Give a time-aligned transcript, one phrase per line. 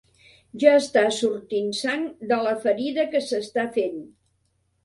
[0.63, 4.05] Ja està sortint sang de la ferida que s'està fent.